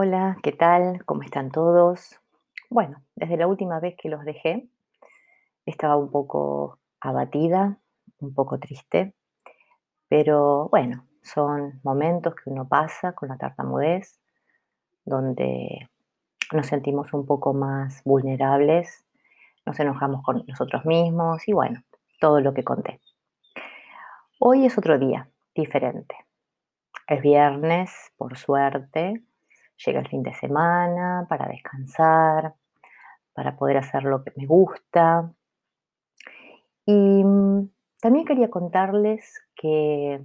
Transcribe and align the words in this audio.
Hola, 0.00 0.38
¿qué 0.44 0.52
tal? 0.52 1.04
¿Cómo 1.06 1.24
están 1.24 1.50
todos? 1.50 2.20
Bueno, 2.70 3.02
desde 3.16 3.36
la 3.36 3.48
última 3.48 3.80
vez 3.80 3.96
que 4.00 4.08
los 4.08 4.24
dejé, 4.24 4.68
estaba 5.66 5.96
un 5.96 6.12
poco 6.12 6.78
abatida, 7.00 7.80
un 8.20 8.32
poco 8.32 8.60
triste, 8.60 9.16
pero 10.08 10.68
bueno, 10.68 11.04
son 11.24 11.80
momentos 11.82 12.36
que 12.36 12.48
uno 12.48 12.68
pasa 12.68 13.12
con 13.14 13.30
la 13.30 13.38
tartamudez, 13.38 14.20
donde 15.04 15.90
nos 16.52 16.68
sentimos 16.68 17.12
un 17.12 17.26
poco 17.26 17.52
más 17.52 18.00
vulnerables, 18.04 19.04
nos 19.66 19.80
enojamos 19.80 20.22
con 20.22 20.44
nosotros 20.46 20.84
mismos 20.84 21.48
y 21.48 21.52
bueno, 21.52 21.82
todo 22.20 22.40
lo 22.40 22.54
que 22.54 22.62
conté. 22.62 23.00
Hoy 24.38 24.64
es 24.64 24.78
otro 24.78 24.96
día, 24.96 25.28
diferente. 25.56 26.14
Es 27.08 27.20
viernes, 27.20 28.12
por 28.16 28.38
suerte, 28.38 29.24
llega 29.84 30.00
el 30.00 30.08
fin 30.08 30.22
de 30.22 30.34
semana 30.34 31.26
para 31.28 31.48
descansar, 31.48 32.54
para 33.32 33.56
poder 33.56 33.78
hacer 33.78 34.04
lo 34.04 34.24
que 34.24 34.32
me 34.36 34.46
gusta. 34.46 35.32
Y 36.84 37.22
mm, 37.24 37.70
también 38.00 38.24
quería 38.24 38.50
contarles 38.50 39.42
que 39.54 40.24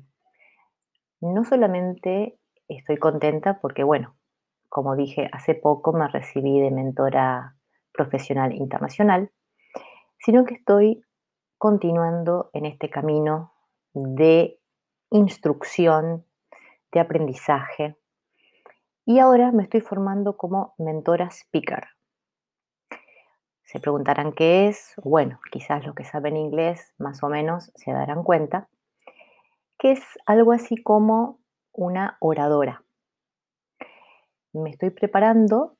no 1.21 1.44
solamente 1.44 2.38
estoy 2.67 2.97
contenta 2.97 3.59
porque, 3.59 3.84
bueno, 3.84 4.16
como 4.70 4.95
dije, 4.95 5.30
hace 5.31 5.55
poco 5.55 5.94
me 5.94 6.08
recibí 6.08 6.59
de 6.59 6.72
mentora 6.72 7.55
profesional 7.94 8.53
internacional, 8.53 9.31
sino 10.17 10.45
que 10.45 10.55
estoy 10.55 11.03
continuando 11.58 12.49
en 12.53 12.66
este 12.66 12.89
camino 12.89 13.53
de 13.94 14.59
instrucción, 15.11 16.25
de 16.92 16.99
aprendizaje, 16.99 17.95
y 19.05 19.19
ahora 19.19 19.51
me 19.51 19.63
estoy 19.63 19.81
formando 19.81 20.37
como 20.37 20.75
mentora 20.77 21.29
speaker. 21.29 21.87
Se 23.63 23.79
preguntarán 23.79 24.33
qué 24.33 24.67
es, 24.67 24.93
bueno, 25.03 25.39
quizás 25.51 25.85
los 25.85 25.95
que 25.95 26.05
saben 26.05 26.37
inglés 26.37 26.93
más 26.97 27.23
o 27.23 27.29
menos 27.29 27.71
se 27.75 27.91
darán 27.91 28.23
cuenta, 28.23 28.69
que 29.77 29.91
es 29.93 30.03
algo 30.25 30.51
así 30.51 30.81
como 30.81 31.39
una 31.71 32.17
oradora. 32.19 32.83
Me 34.53 34.69
estoy 34.69 34.91
preparando 34.91 35.75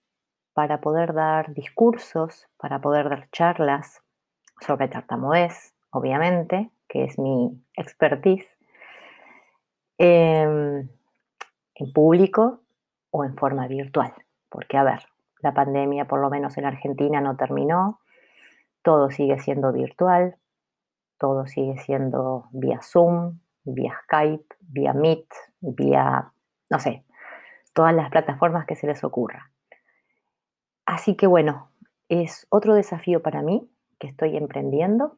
para 0.54 0.82
poder 0.82 1.14
dar 1.14 1.54
discursos, 1.54 2.48
para 2.58 2.82
poder 2.82 3.10
dar 3.10 3.30
charlas 3.32 4.02
sobre 4.60 4.88
tartamudez, 4.88 5.76
obviamente, 5.92 6.72
que 6.88 7.06
es 7.06 7.20
mi 7.20 7.64
expertise, 7.76 8.48
em, 9.98 10.90
en 11.76 11.94
público 11.94 12.63
o 13.14 13.24
en 13.24 13.38
forma 13.38 13.68
virtual. 13.68 14.12
Porque, 14.50 14.76
a 14.76 14.84
ver, 14.84 15.06
la 15.40 15.54
pandemia, 15.54 16.06
por 16.06 16.20
lo 16.20 16.30
menos 16.30 16.58
en 16.58 16.66
Argentina, 16.66 17.22
no 17.22 17.38
terminó, 17.38 18.02
todo 18.82 19.12
sigue 19.12 19.38
siendo 19.38 19.72
virtual, 19.72 20.36
todo 21.20 21.46
sigue 21.46 21.78
siendo 21.78 22.50
vía 22.52 22.80
Zoom, 22.82 23.40
vía 23.64 23.94
Skype, 24.04 24.56
vía 24.62 24.94
Meet, 24.94 25.28
vía, 25.60 26.34
no 26.70 26.80
sé, 26.80 27.06
todas 27.74 27.94
las 27.94 28.10
plataformas 28.10 28.66
que 28.66 28.76
se 28.76 28.88
les 28.88 29.04
ocurra. 29.04 29.52
Así 30.86 31.16
que 31.16 31.28
bueno, 31.28 31.70
es 32.10 32.48
otro 32.50 32.74
desafío 32.74 33.22
para 33.22 33.44
mí 33.44 33.70
que 34.00 34.08
estoy 34.08 34.36
emprendiendo 34.38 35.18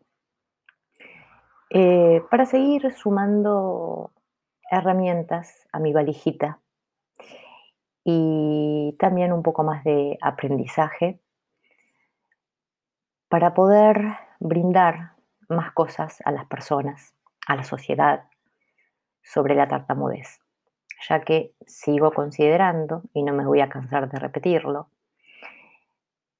eh, 1.69 2.22
para 2.29 2.45
seguir 2.45 2.94
sumando 2.94 4.12
herramientas 4.69 5.66
a 5.72 5.79
mi 5.79 5.94
valijita 5.94 6.59
y 8.07 8.95
también 8.99 9.33
un 9.33 9.41
poco 9.41 9.63
más 9.63 9.83
de 9.83 10.17
aprendizaje 10.21 11.19
para 13.27 13.55
poder 13.55 13.99
brindar 14.39 15.13
más 15.49 15.71
cosas 15.71 16.21
a 16.23 16.31
las 16.31 16.45
personas, 16.45 17.15
a 17.47 17.55
la 17.55 17.63
sociedad 17.63 18.25
sobre 19.23 19.55
la 19.55 19.67
tartamudez, 19.67 20.39
ya 21.09 21.21
que 21.21 21.55
sigo 21.65 22.11
considerando, 22.11 23.01
y 23.11 23.23
no 23.23 23.33
me 23.33 23.45
voy 23.45 23.61
a 23.61 23.69
cansar 23.69 24.07
de 24.07 24.19
repetirlo, 24.19 24.88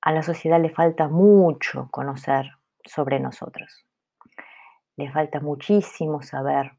a 0.02 0.12
la 0.12 0.22
sociedad 0.22 0.62
le 0.62 0.70
falta 0.70 1.08
mucho 1.08 1.90
conocer 1.90 2.52
sobre 2.86 3.20
nosotros. 3.20 3.88
Le 4.98 5.12
falta 5.12 5.40
muchísimo 5.40 6.22
saber 6.22 6.74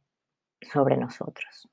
sobre 0.62 0.96
nosotros 0.96 1.68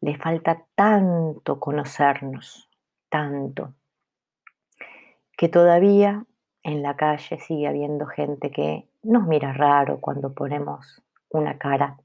le 0.00 0.16
falta 0.16 0.66
tanto 0.74 1.60
conocernos, 1.60 2.70
tanto, 3.08 3.74
que 5.36 5.48
todavía 5.48 6.24
en 6.62 6.82
la 6.82 6.96
calle 6.96 7.38
sigue 7.38 7.66
habiendo 7.66 8.06
gente 8.06 8.50
que 8.50 8.88
nos 9.02 9.26
mira 9.26 9.52
raro 9.52 10.00
cuando 10.00 10.34
ponemos 10.34 11.02
una 11.30 11.58
cara, 11.58 11.98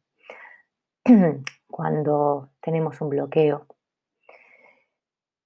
cuando 1.67 2.51
tenemos 2.61 3.01
un 3.01 3.09
bloqueo. 3.09 3.65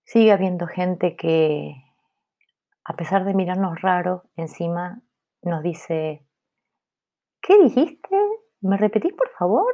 Sigue 0.04 0.32
habiendo 0.32 0.68
gente 0.68 1.16
que, 1.16 1.76
a 2.84 2.96
pesar 2.96 3.26
de 3.26 3.34
mirarnos 3.34 3.80
raro, 3.82 4.24
encima 4.36 5.02
nos 5.44 5.62
dice, 5.62 6.26
¿qué 7.42 7.62
dijiste? 7.64 8.18
¿Me 8.62 8.78
repetís, 8.78 9.14
por 9.14 9.30
favor? 9.30 9.74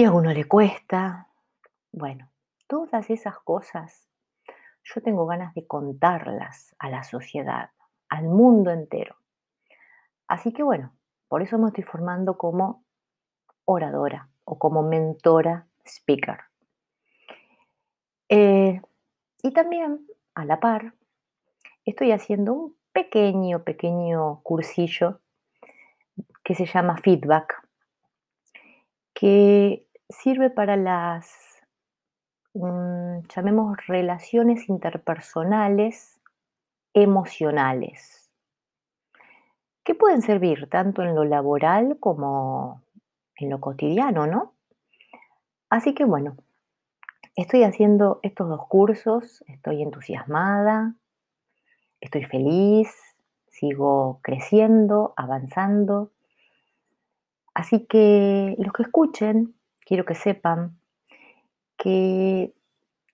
Y 0.00 0.04
a 0.04 0.12
uno 0.12 0.32
le 0.32 0.44
cuesta. 0.44 1.28
Bueno, 1.92 2.30
todas 2.66 3.10
esas 3.10 3.38
cosas 3.40 4.08
yo 4.82 5.02
tengo 5.02 5.26
ganas 5.26 5.52
de 5.52 5.66
contarlas 5.66 6.74
a 6.78 6.88
la 6.88 7.04
sociedad, 7.04 7.70
al 8.08 8.24
mundo 8.24 8.70
entero. 8.70 9.16
Así 10.26 10.54
que 10.54 10.62
bueno, 10.62 10.94
por 11.28 11.42
eso 11.42 11.58
me 11.58 11.68
estoy 11.68 11.84
formando 11.84 12.38
como 12.38 12.82
oradora 13.66 14.30
o 14.44 14.58
como 14.58 14.82
mentora 14.82 15.66
speaker. 15.84 16.38
Eh, 18.30 18.80
y 19.42 19.52
también, 19.52 20.06
a 20.34 20.46
la 20.46 20.60
par, 20.60 20.94
estoy 21.84 22.12
haciendo 22.12 22.54
un 22.54 22.76
pequeño, 22.92 23.64
pequeño 23.64 24.40
cursillo 24.44 25.20
que 26.42 26.54
se 26.54 26.64
llama 26.64 26.96
feedback, 26.96 27.68
que 29.12 29.89
sirve 30.10 30.50
para 30.50 30.76
las, 30.76 31.62
mm, 32.54 33.20
llamemos, 33.34 33.76
relaciones 33.86 34.68
interpersonales 34.68 36.20
emocionales, 36.92 38.30
que 39.84 39.94
pueden 39.94 40.22
servir 40.22 40.68
tanto 40.68 41.02
en 41.02 41.14
lo 41.14 41.24
laboral 41.24 41.98
como 42.00 42.82
en 43.36 43.50
lo 43.50 43.60
cotidiano, 43.60 44.26
¿no? 44.26 44.52
Así 45.70 45.94
que 45.94 46.04
bueno, 46.04 46.36
estoy 47.36 47.62
haciendo 47.62 48.20
estos 48.22 48.48
dos 48.48 48.66
cursos, 48.66 49.44
estoy 49.46 49.82
entusiasmada, 49.82 50.94
estoy 52.00 52.24
feliz, 52.24 52.92
sigo 53.48 54.20
creciendo, 54.22 55.14
avanzando 55.16 56.10
Así 57.54 57.86
que 57.86 58.54
los 58.58 58.72
que 58.72 58.84
escuchen, 58.84 59.54
quiero 59.90 60.04
que 60.04 60.14
sepan 60.14 60.78
que 61.76 62.54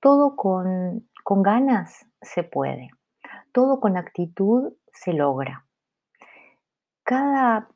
todo 0.02 0.36
con, 0.36 1.08
con 1.24 1.42
ganas 1.42 2.04
se 2.20 2.42
puede, 2.42 2.90
todo 3.50 3.80
con 3.80 3.96
actitud 3.96 4.74
se 4.92 5.14
logra. 5.14 5.64
Cada 7.02 7.70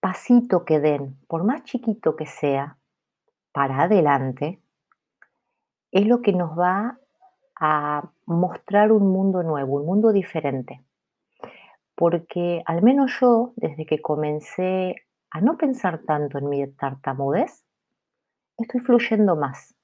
pasito 0.00 0.64
que 0.64 0.80
den, 0.80 1.20
por 1.28 1.44
más 1.44 1.62
chiquito 1.62 2.16
que 2.16 2.26
sea, 2.26 2.78
para 3.52 3.84
adelante, 3.84 4.60
es 5.92 6.04
lo 6.08 6.20
que 6.20 6.32
nos 6.32 6.58
va 6.58 6.98
a 7.60 8.10
mostrar 8.26 8.90
un 8.90 9.12
mundo 9.12 9.44
nuevo, 9.44 9.76
un 9.76 9.86
mundo 9.86 10.12
diferente. 10.12 10.82
Porque 11.94 12.64
al 12.66 12.82
menos 12.82 13.20
yo, 13.20 13.52
desde 13.54 13.86
que 13.86 14.02
comencé 14.02 14.96
a 15.30 15.40
no 15.40 15.56
pensar 15.56 16.00
tanto 16.00 16.38
en 16.38 16.48
mi 16.48 16.66
tartamudez, 16.66 17.64
estoy 18.58 18.80
fluyendo 18.80 19.36
más. 19.36 19.74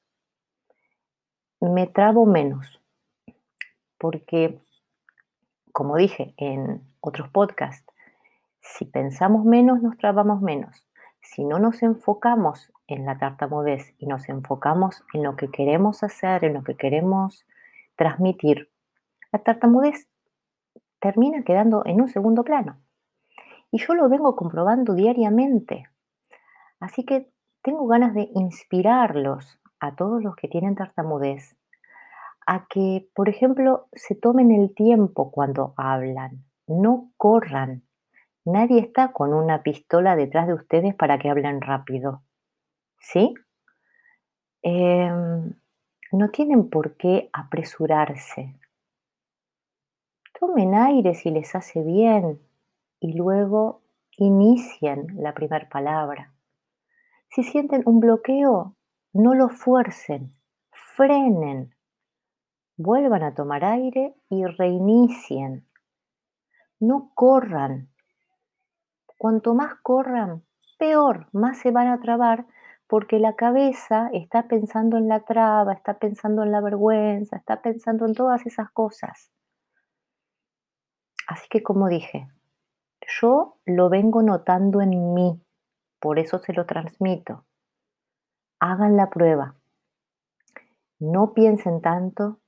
Me 1.60 1.86
trabo 1.86 2.26
menos. 2.26 2.80
Porque, 3.98 4.60
como 5.72 5.96
dije 5.96 6.34
en 6.36 6.82
otros 7.00 7.28
podcasts, 7.30 7.92
si 8.60 8.84
pensamos 8.84 9.44
menos, 9.44 9.82
nos 9.82 9.96
trabamos 9.98 10.40
menos. 10.40 10.86
Si 11.20 11.44
no 11.44 11.58
nos 11.58 11.82
enfocamos 11.82 12.72
en 12.86 13.04
la 13.04 13.18
tartamudez 13.18 13.94
y 13.98 14.06
nos 14.06 14.28
enfocamos 14.28 15.04
en 15.12 15.24
lo 15.24 15.36
que 15.36 15.50
queremos 15.50 16.02
hacer, 16.02 16.44
en 16.44 16.54
lo 16.54 16.62
que 16.62 16.76
queremos 16.76 17.44
transmitir, 17.96 18.70
la 19.32 19.40
tartamudez 19.40 20.08
termina 21.00 21.42
quedando 21.42 21.82
en 21.84 22.00
un 22.00 22.08
segundo 22.08 22.44
plano. 22.44 22.78
Y 23.70 23.78
yo 23.78 23.94
lo 23.94 24.08
vengo 24.08 24.34
comprobando 24.36 24.94
diariamente. 24.94 25.88
Así 26.80 27.04
que 27.04 27.30
tengo 27.62 27.86
ganas 27.86 28.14
de 28.14 28.28
inspirarlos 28.34 29.60
a 29.80 29.94
todos 29.94 30.22
los 30.22 30.36
que 30.36 30.48
tienen 30.48 30.74
tartamudez 30.74 31.58
a 32.48 32.66
que, 32.66 33.06
por 33.14 33.28
ejemplo, 33.28 33.88
se 33.92 34.14
tomen 34.14 34.50
el 34.50 34.74
tiempo 34.74 35.30
cuando 35.30 35.74
hablan, 35.76 36.46
no 36.66 37.10
corran. 37.18 37.82
Nadie 38.46 38.80
está 38.80 39.12
con 39.12 39.34
una 39.34 39.62
pistola 39.62 40.16
detrás 40.16 40.46
de 40.46 40.54
ustedes 40.54 40.94
para 40.94 41.18
que 41.18 41.28
hablen 41.28 41.60
rápido. 41.60 42.22
¿Sí? 43.00 43.34
Em, 44.62 45.52
no 46.10 46.30
tienen 46.30 46.70
por 46.70 46.96
qué 46.96 47.28
apresurarse. 47.34 48.58
Tomen 50.40 50.74
aire 50.74 51.12
si 51.12 51.30
les 51.30 51.54
hace 51.54 51.82
bien 51.82 52.40
y 52.98 53.12
luego 53.12 53.82
inicien 54.16 55.06
la 55.18 55.34
primera 55.34 55.68
palabra. 55.68 56.32
Si 57.30 57.42
sienten 57.42 57.82
un 57.86 58.00
bloqueo, 58.00 58.76
no 59.12 59.34
lo 59.34 59.48
fuercen, 59.48 60.34
frenen, 60.70 61.74
vuelvan 62.76 63.22
a 63.22 63.34
tomar 63.34 63.64
aire 63.64 64.14
y 64.28 64.46
reinicien. 64.46 65.66
No 66.80 67.10
corran. 67.14 67.90
Cuanto 69.18 69.54
más 69.54 69.74
corran, 69.82 70.44
peor, 70.78 71.28
más 71.32 71.58
se 71.58 71.70
van 71.70 71.88
a 71.88 72.00
trabar 72.00 72.46
porque 72.86 73.18
la 73.18 73.36
cabeza 73.36 74.08
está 74.12 74.48
pensando 74.48 74.96
en 74.96 75.08
la 75.08 75.20
traba, 75.20 75.74
está 75.74 75.98
pensando 75.98 76.42
en 76.42 76.52
la 76.52 76.60
vergüenza, 76.60 77.36
está 77.36 77.60
pensando 77.60 78.06
en 78.06 78.14
todas 78.14 78.46
esas 78.46 78.70
cosas. 78.70 79.30
Así 81.26 81.46
que 81.50 81.62
como 81.62 81.88
dije, 81.88 82.28
yo 83.20 83.58
lo 83.66 83.90
vengo 83.90 84.22
notando 84.22 84.80
en 84.80 85.12
mí, 85.12 85.38
por 86.00 86.18
eso 86.18 86.38
se 86.38 86.52
lo 86.52 86.66
transmito. 86.66 87.44
Hagan 88.60 88.96
la 88.96 89.10
prueba. 89.10 89.54
No 90.98 91.32
piensen 91.32 91.80
tanto, 91.80 92.38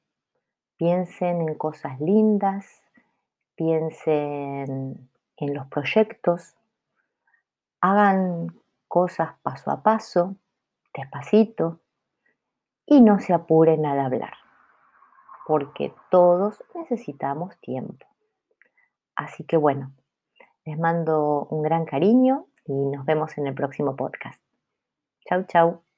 piensen 0.76 1.42
en 1.42 1.54
cosas 1.54 2.00
lindas, 2.00 2.82
piensen 3.54 5.10
en 5.36 5.54
los 5.54 5.66
proyectos, 5.68 6.56
hagan 7.80 8.54
cosas 8.88 9.34
paso 9.42 9.70
a 9.70 9.82
paso, 9.82 10.36
despacito, 10.94 11.80
y 12.86 13.00
no 13.02 13.20
se 13.20 13.32
apuren 13.32 13.86
al 13.86 14.00
hablar, 14.00 14.34
porque 15.46 15.94
todos 16.10 16.62
necesitamos 16.74 17.56
tiempo. 17.60 18.04
Así 19.14 19.44
que 19.44 19.56
bueno, 19.56 19.92
les 20.64 20.78
mando 20.78 21.46
un 21.50 21.62
gran 21.62 21.84
cariño 21.84 22.46
y 22.70 22.96
nos 22.96 23.04
vemos 23.04 23.36
en 23.36 23.48
el 23.48 23.54
próximo 23.54 23.96
podcast. 23.96 24.40
Chau, 25.28 25.44
chau. 25.44 25.89